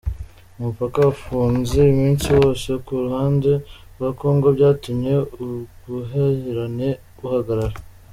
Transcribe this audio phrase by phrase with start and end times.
[0.57, 3.51] Umupaka wafunze umunsi wose ku ruhande
[3.93, 6.89] rwa Congo byatumye ubuhahirane
[7.19, 7.75] buhagarara.